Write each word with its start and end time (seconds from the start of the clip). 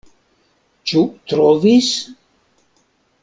Ĉu 0.91 1.03
trovis? 1.33 1.91